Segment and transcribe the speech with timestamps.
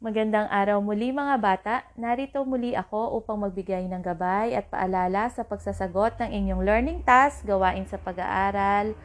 [0.00, 1.84] Magandang araw muli mga bata.
[1.92, 7.44] Narito muli ako upang magbigay ng gabay at paalala sa pagsasagot ng inyong learning task
[7.44, 8.96] gawain sa pag-aaral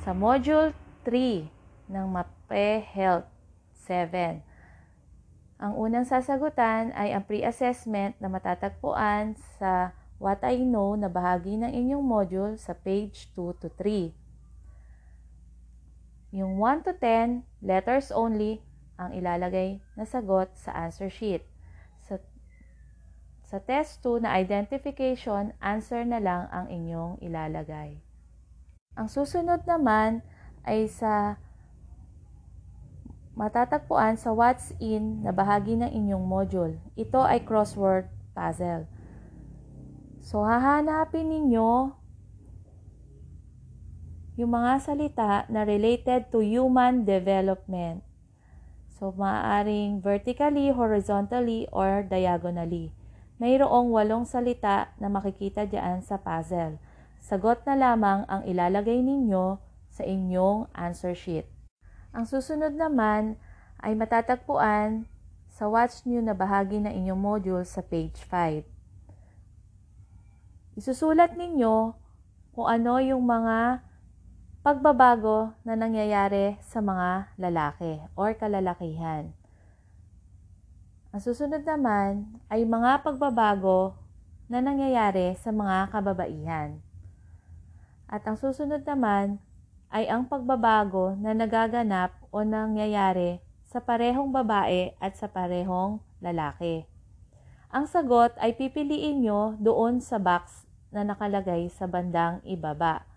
[0.00, 0.72] sa Module
[1.04, 3.28] 3 ng MAPE Health
[3.84, 4.40] 7.
[5.60, 11.76] Ang unang sasagutan ay ang pre-assessment na matatagpuan sa What I Know na bahagi ng
[11.76, 14.16] inyong module sa page 2 to 3.
[16.32, 18.64] Yung 1 to 10, letters only,
[19.00, 21.40] ang ilalagay na sagot sa answer sheet.
[22.04, 22.20] Sa,
[23.48, 27.96] sa test 2 na identification, answer na lang ang inyong ilalagay.
[29.00, 30.20] Ang susunod naman
[30.68, 31.40] ay sa
[33.32, 36.76] matatagpuan sa What's In na bahagi ng inyong module.
[37.00, 38.84] Ito ay crossword puzzle.
[40.20, 41.96] So, hahanapin ninyo
[44.36, 48.04] yung mga salita na related to human development.
[49.00, 52.92] So, maaaring vertically, horizontally, or diagonally.
[53.40, 56.76] Mayroong walong salita na makikita diyan sa puzzle.
[57.16, 59.56] Sagot na lamang ang ilalagay ninyo
[59.88, 61.48] sa inyong answer sheet.
[62.12, 63.40] Ang susunod naman
[63.80, 65.08] ay matatagpuan
[65.48, 68.68] sa Watch New na bahagi ng inyong module sa page 5.
[70.76, 71.96] Isusulat ninyo
[72.52, 73.80] kung ano yung mga
[74.60, 79.32] pagbabago na nangyayari sa mga lalaki or kalalakihan.
[81.16, 83.96] Ang susunod naman ay mga pagbabago
[84.52, 86.76] na nangyayari sa mga kababaihan.
[88.04, 89.40] At ang susunod naman
[89.88, 96.84] ay ang pagbabago na nagaganap o nangyayari sa parehong babae at sa parehong lalaki.
[97.72, 103.08] Ang sagot ay pipiliin nyo doon sa box na nakalagay sa bandang ibaba.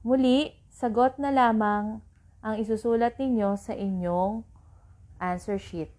[0.00, 2.00] Muli, sagot na lamang
[2.40, 4.48] ang isusulat ninyo sa inyong
[5.20, 5.92] answer sheet.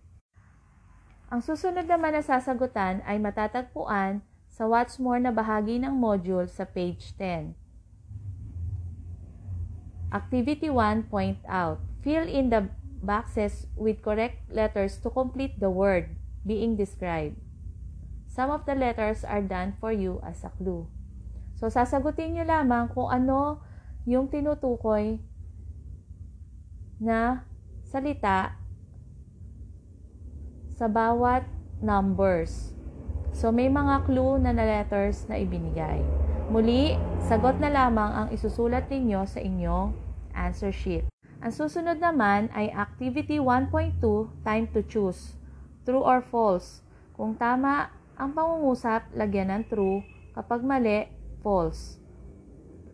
[1.30, 6.66] Ang susunod naman na sasagutan ay matatagpuan sa What's More na bahagi ng module sa
[6.66, 7.54] page 10.
[10.10, 11.78] Activity 1 Point Out.
[12.02, 12.74] Fill in the
[13.06, 17.38] boxes with correct letters to complete the word being described.
[18.26, 20.90] Some of the letters are done for you as a clue.
[21.54, 23.62] So, sasagutin nyo lamang kung ano
[24.06, 25.22] yung tinutukoy
[26.98, 27.46] na
[27.86, 28.58] salita
[30.74, 31.46] sa bawat
[31.82, 32.74] numbers.
[33.32, 36.02] So, may mga clue na letters na ibinigay.
[36.50, 36.98] Muli,
[37.30, 39.94] sagot na lamang ang isusulat ninyo sa inyong
[40.34, 41.08] answer sheet.
[41.42, 44.02] Ang susunod naman ay Activity 1.2,
[44.42, 45.38] Time to Choose.
[45.86, 46.86] True or false.
[47.18, 50.02] Kung tama ang pangungusap, lagyan ng true.
[50.34, 51.10] Kapag mali,
[51.42, 52.01] false.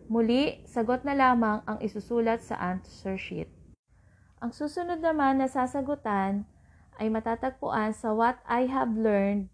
[0.08, 3.52] Muli, sagot na lamang ang isusulat sa answer sheet.
[4.40, 6.48] Ang susunod naman na sasagutan
[6.96, 9.52] ay matatagpuan sa What I Have Learned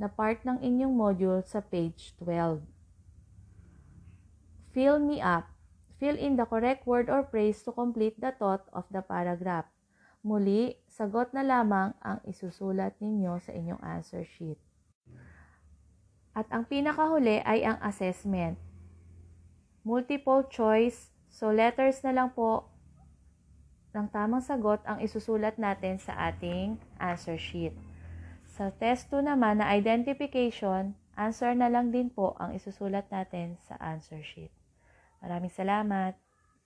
[0.00, 2.64] na part ng inyong module sa page 12.
[4.72, 5.52] Fill me up.
[6.00, 9.68] Fill in the correct word or phrase to complete the thought of the paragraph.
[10.24, 14.56] Muli, sagot na lamang ang isusulat ninyo sa inyong answer sheet.
[16.32, 18.71] At ang pinakahuli ay ang assessment
[19.82, 21.10] multiple choice.
[21.32, 22.70] So, letters na lang po
[23.92, 27.76] ng tamang sagot ang isusulat natin sa ating answer sheet.
[28.48, 33.76] Sa test 2 naman na identification, answer na lang din po ang isusulat natin sa
[33.80, 34.52] answer sheet.
[35.20, 36.16] Maraming salamat.